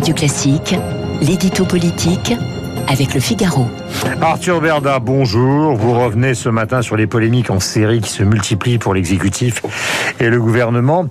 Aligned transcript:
Radio 0.00 0.14
Classique, 0.14 0.74
l'édito 1.20 1.66
politique 1.66 2.32
avec 2.88 3.12
le 3.12 3.20
Figaro. 3.20 3.66
Arthur 4.22 4.62
Berda, 4.62 4.98
bonjour. 4.98 5.74
Vous 5.74 5.92
revenez 5.92 6.32
ce 6.32 6.48
matin 6.48 6.80
sur 6.80 6.96
les 6.96 7.06
polémiques 7.06 7.50
en 7.50 7.60
série 7.60 8.00
qui 8.00 8.08
se 8.08 8.22
multiplient 8.22 8.78
pour 8.78 8.94
l'exécutif 8.94 9.60
et 10.18 10.30
le 10.30 10.40
gouvernement. 10.40 11.08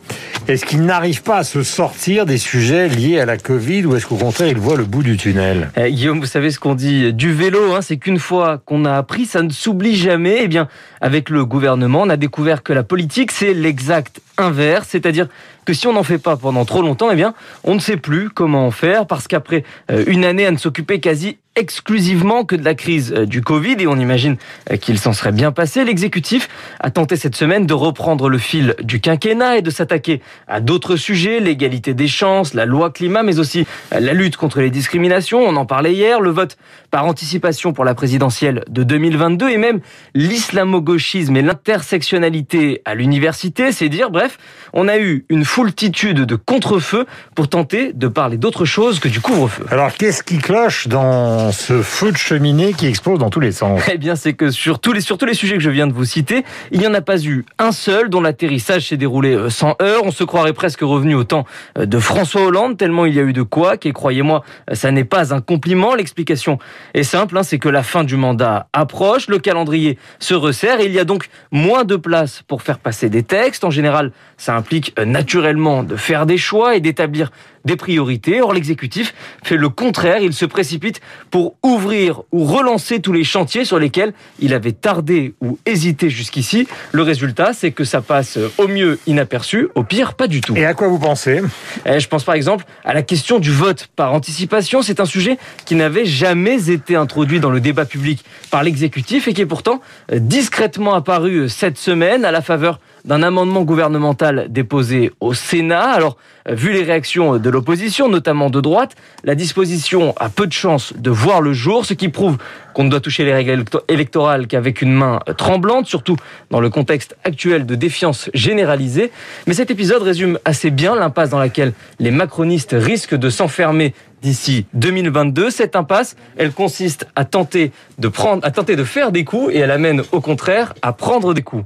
Est-ce 0.50 0.66
qu'ils 0.66 0.84
n'arrivent 0.84 1.22
pas 1.22 1.38
à 1.38 1.44
se 1.44 1.62
sortir 1.62 2.26
des 2.26 2.40
sujets 2.40 2.88
liés 2.88 3.20
à 3.20 3.26
la 3.28 3.38
Covid 3.38 3.86
ou 3.86 3.96
est-ce 3.96 4.08
qu'au 4.08 4.16
contraire 4.16 4.48
ils 4.48 4.58
voient 4.58 4.78
le 4.78 4.84
bout 4.84 5.04
du 5.04 5.16
tunnel? 5.16 5.70
Eh, 5.78 5.92
Guillaume, 5.92 6.20
vous 6.20 6.26
savez 6.26 6.50
ce 6.50 6.60
qu'on 6.60 6.74
dit 6.74 7.14
du 7.14 7.32
vélo, 7.32 7.76
hein, 7.76 7.84
c'est 7.84 7.98
qu'une 7.98 8.18
fois 8.18 8.60
qu'on 8.66 8.84
a 8.84 8.98
appris, 8.98 9.28
ça 9.28 9.44
ne 9.44 9.52
s'oublie 9.52 9.96
jamais. 9.96 10.40
Eh 10.42 10.48
bien, 10.48 10.68
avec 11.02 11.30
le 11.30 11.46
gouvernement, 11.46 12.02
on 12.02 12.10
a 12.10 12.18
découvert 12.18 12.64
que 12.64 12.74
la 12.74 12.82
politique, 12.82 13.32
c'est 13.32 13.54
l'exact 13.54 14.22
inverse, 14.40 14.88
c'est-à-dire 14.90 15.28
que 15.66 15.74
si 15.74 15.86
on 15.86 15.94
n'en 15.94 16.02
fait 16.02 16.18
pas 16.18 16.36
pendant 16.36 16.66
trop 16.66 16.82
longtemps, 16.82 17.12
eh 17.12 17.16
bien, 17.16 17.36
on 17.64 17.76
ne 17.76 17.80
sait 17.80 17.98
plus 17.98 18.32
comment 18.32 18.66
en 18.66 18.72
faire 18.72 19.06
parce 19.06 19.28
qu'après 19.28 19.64
euh, 19.92 20.04
une 20.08 20.26
année 20.26 20.48
à 20.48 20.52
ne 20.52 20.58
s'occuper 20.58 21.00
quasi 21.00 21.38
exclusivement 21.56 22.46
que 22.46 22.56
de 22.56 22.64
la 22.64 22.76
crise 22.76 23.14
euh, 23.14 23.26
du 23.26 23.42
Covid 23.42 23.76
et 23.80 23.88
on 23.88 23.98
imagine 23.98 24.38
euh, 24.72 24.78
qu'il 24.78 24.98
s'en 24.98 25.14
serait 25.14 25.32
bien 25.32 25.52
passé. 25.52 25.84
L'exécutif 25.84 26.48
a 26.80 26.90
tenté 26.92 27.16
cette 27.16 27.36
semaine 27.36 27.66
de 27.66 27.74
reprendre 27.74 28.30
le 28.30 28.38
fil 28.38 28.76
du 28.82 29.02
quinquennat 29.02 29.58
et 29.58 29.62
de 29.62 29.70
s'attaquer 29.70 30.22
à 30.48 30.62
d'autres 30.62 30.96
sujets, 30.96 31.40
l'égalité 31.40 31.94
des 31.94 32.08
chances, 32.08 32.54
la 32.54 32.66
loi 32.66 32.92
climat, 32.92 33.24
mais 33.24 33.40
aussi 33.40 33.66
la 33.92 34.14
lutte 34.14 34.38
contre 34.38 34.62
les 34.62 34.70
discriminations. 34.70 35.42
On 35.42 35.56
en 35.56 35.66
parlait 35.66 35.94
hier, 35.94 36.22
le 36.22 36.30
vote 36.30 36.58
par 36.92 37.06
anticipation 37.06 37.74
pour 37.74 37.86
la 37.86 37.94
présidentielle 37.94 38.64
de 38.70 38.84
2022 38.84 39.50
et 39.50 39.58
même 39.58 39.80
l'islamo-gauchisme 40.16 41.36
et 41.36 41.42
l'intersectionnalité 41.42 42.82
à 42.86 42.96
l'université. 42.96 43.72
C'est 43.72 43.90
dire, 43.90 44.12
bref, 44.12 44.38
on 44.74 44.88
a 44.88 44.98
eu 44.98 45.26
une 45.30 45.46
foultitude 45.46 46.22
de 46.22 46.36
contre-feux 46.36 47.06
pour 47.36 47.48
tenter 47.48 47.94
de 47.94 48.08
parler 48.08 48.38
d'autre 48.38 48.66
chose 48.66 49.00
que 49.00 49.08
du 49.08 49.20
couvre-feu. 49.20 49.66
Alors 49.72 49.94
qu'est-ce 49.94 50.24
qui 50.24 50.38
cloche 50.38 50.88
dans 50.88 51.39
ce 51.52 51.82
feu 51.82 52.12
de 52.12 52.18
cheminée 52.18 52.74
qui 52.74 52.88
explose 52.88 53.20
dans 53.20 53.30
tous 53.30 53.40
les 53.40 53.52
sens 53.52 53.82
Eh 53.92 53.98
bien, 53.98 54.16
c'est 54.16 54.34
que 54.34 54.52
sur 54.52 54.80
tous, 54.80 54.94
les, 54.94 55.02
sur 55.02 55.18
tous 55.18 55.26
les 55.26 55.34
sujets 55.34 55.56
que 55.56 55.64
je 55.64 55.70
viens 55.70 55.88
de 55.88 55.94
vous 55.94 56.06
citer, 56.06 56.44
il 56.72 56.80
n'y 56.80 56.88
en 56.88 56.94
a 56.94 57.02
pas 57.02 57.24
eu 57.24 57.46
un 57.58 57.72
seul 57.72 58.10
dont 58.10 58.22
l'atterrissage 58.22 58.88
s'est 58.88 58.98
déroulé 58.98 59.34
euh, 59.34 59.50
sans 59.50 59.76
heurts. 59.82 60.04
On 60.04 60.12
se 60.12 60.24
croirait 60.24 60.54
presque 60.54 60.82
revenu 60.82 61.16
au 61.16 61.24
temps 61.24 61.46
euh, 61.78 61.86
de 61.86 62.00
François 62.00 62.44
Hollande, 62.44 62.78
tellement 62.78 63.06
il 63.06 63.16
y 63.16 63.20
a 63.20 63.24
eu 63.24 63.34
de 63.34 63.42
quoi, 63.42 63.76
et 63.84 63.92
croyez-moi, 63.92 64.44
euh, 64.70 64.76
ça 64.76 64.92
n'est 64.92 65.04
pas 65.04 65.34
un 65.34 65.42
compliment. 65.42 65.96
L'explication 65.96 66.60
est 66.94 67.04
simple, 67.04 67.38
hein, 67.38 67.44
c'est 67.44 67.60
que 67.60 67.70
la 67.70 67.84
fin 67.84 68.04
du 68.04 68.16
mandat 68.16 68.68
approche, 68.74 69.28
le 69.28 69.40
calendrier 69.40 69.98
se 70.20 70.34
resserre, 70.34 70.80
et 70.80 70.86
il 70.86 70.94
y 70.94 71.00
a 71.00 71.06
donc 71.06 71.30
moins 71.52 71.84
de 71.84 71.96
place 71.96 72.44
pour 72.48 72.62
faire 72.62 72.80
passer 72.80 73.10
des 73.10 73.24
textes. 73.24 73.64
En 73.64 73.72
général, 73.72 74.12
ça 74.38 74.56
implique 74.56 74.94
naturellement 75.00 75.84
de 75.84 75.96
faire 75.96 76.26
des 76.26 76.38
choix 76.38 76.76
et 76.76 76.80
d'établir 76.80 77.32
des 77.66 77.76
priorités. 77.76 78.42
Or, 78.42 78.54
l'exécutif 78.54 79.14
fait 79.44 79.58
le 79.58 79.70
contraire. 79.70 80.20
Il 80.22 80.34
se 80.34 80.46
précipite 80.46 81.02
pour 81.32 81.56
ouvrir 81.64 82.22
ou 82.32 82.46
relancer 82.46 83.00
tous 83.00 83.14
les 83.14 83.24
chantiers 83.24 83.66
sur 83.66 83.80
lesquels 83.80 84.14
il 84.40 84.54
avait 84.54 84.72
tardé 84.72 85.34
ou 85.42 85.58
hésité 85.66 86.10
jusqu'ici. 86.10 86.68
Le 86.92 87.02
résultat, 87.04 87.54
c'est 87.54 87.72
que 87.72 87.84
ça 87.84 88.02
passe 88.02 88.38
au 88.58 88.68
mieux 88.68 89.00
inaperçu, 89.08 89.70
au 89.76 89.84
pire 89.84 90.14
pas 90.14 90.28
du 90.28 90.42
tout. 90.42 90.56
Et 90.56 90.66
à 90.66 90.74
quoi 90.74 90.88
vous 90.88 91.00
pensez? 91.00 91.42
Eh, 91.86 92.00
Je 92.00 92.08
pense 92.08 92.24
par 92.24 92.36
exemple 92.36 92.66
à 92.84 92.94
la 92.94 93.02
question 93.02 93.40
du 93.40 93.52
vote 93.52 93.90
par 93.96 94.14
anticipation. 94.14 94.82
C'est 94.82 95.00
un 95.00 95.06
sujet 95.06 95.38
qui 95.66 95.76
n'avait 95.76 96.06
jamais 96.06 96.70
été 96.70 96.96
introduit 96.96 97.40
dans 97.40 97.52
le 97.52 97.60
débat 97.60 97.86
public 97.86 98.24
par 98.52 98.64
l'exécutif 98.64 99.28
et 99.28 99.34
qui 99.34 99.42
est 99.42 99.46
pourtant 99.46 99.82
discrètement 100.12 100.94
apparu 100.94 101.50
cette 101.50 101.78
semaine 101.78 102.26
à 102.26 102.32
la 102.32 102.42
faveur 102.42 102.80
d'un 103.06 103.24
amendement 103.24 103.62
gouvernemental 103.62 104.48
déposé 104.50 105.12
au 105.20 105.34
Sénat. 105.34 105.92
Alors, 105.92 106.18
vu 106.50 106.74
les 106.74 106.84
réactions 106.84 107.38
de 107.50 107.54
l'opposition, 107.56 108.10
notamment 108.10 108.52
de 108.52 108.62
droite, 108.62 108.96
la 109.24 109.34
disposition 109.34 110.14
a 110.18 110.30
peu 110.30 110.46
de 110.46 110.54
chances 110.54 110.94
de 110.96 111.10
voir 111.10 111.42
le 111.42 111.52
jour, 111.52 111.84
ce 111.84 111.96
qui 111.96 112.10
prouve 112.10 112.38
qu'on 112.76 112.84
ne 112.84 112.90
doit 112.92 113.00
toucher 113.00 113.26
les 113.26 113.34
règles 113.34 113.64
électorales 113.88 114.46
qu'avec 114.46 114.84
une 114.84 114.94
main 114.94 115.20
tremblante, 115.36 115.88
surtout 115.88 116.16
dans 116.52 116.60
le 116.60 116.70
contexte 116.70 117.18
actuel 117.24 117.66
de 117.66 117.74
défiance 117.74 118.30
généralisée. 118.36 119.12
Mais 119.48 119.56
cet 119.56 119.72
épisode 119.72 120.04
résume 120.04 120.38
assez 120.46 120.70
bien 120.70 120.96
l'impasse 120.96 121.32
dans 121.32 121.40
laquelle 121.40 121.74
les 121.98 122.12
macronistes 122.12 122.76
risquent 122.78 123.16
de 123.16 123.32
s'enfermer 123.32 123.96
d'ici 124.22 124.68
2022. 124.76 125.50
Cette 125.50 125.76
impasse, 125.76 126.16
elle 126.38 126.52
consiste 126.52 127.08
à 127.16 127.26
tenter 127.26 127.72
de 127.98 128.08
prendre, 128.10 128.46
à 128.46 128.52
tenter 128.52 128.76
de 128.76 128.84
faire 128.84 129.12
des 129.12 129.24
coups 129.24 129.56
et 129.56 129.58
elle 129.58 129.72
amène 129.72 130.04
au 130.12 130.22
contraire 130.22 130.76
à 130.84 130.94
prendre 130.94 131.34
des 131.34 131.42
coups. 131.42 131.66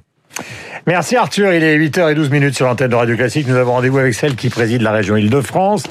Merci 0.85 1.15
Arthur, 1.15 1.53
il 1.53 1.63
est 1.63 1.77
8h12 1.77 2.29
minutes 2.29 2.55
sur 2.55 2.65
l'antenne 2.65 2.89
de 2.89 2.95
Radio 2.95 3.15
Classique. 3.15 3.47
Nous 3.47 3.55
avons 3.55 3.71
rendez-vous 3.71 3.99
avec 3.99 4.13
celle 4.13 4.35
qui 4.35 4.49
préside 4.49 4.81
la 4.81 4.91
région 4.91 5.15
Île-de-France. 5.15 5.83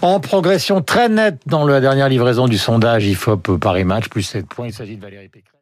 En 0.00 0.20
progression 0.20 0.80
très 0.80 1.10
nette 1.10 1.40
dans 1.44 1.66
la 1.66 1.82
dernière 1.82 2.08
livraison 2.08 2.48
du 2.48 2.56
sondage 2.56 3.04
IFOP 3.04 3.58
Paris 3.58 3.84
Match, 3.84 4.08
plus 4.08 4.22
7 4.22 4.46
points. 4.46 4.68
Il 4.68 4.72
s'agit 4.72 4.96
de 4.96 5.02
Valérie 5.02 5.28
Pécresse. 5.28 5.52